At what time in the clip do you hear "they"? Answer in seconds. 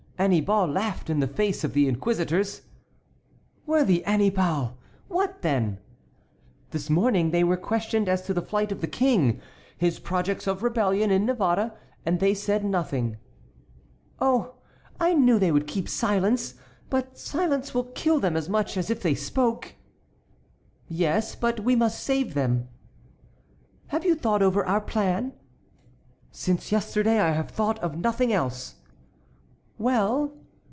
7.31-7.43, 12.19-12.35, 15.39-15.51, 19.01-19.15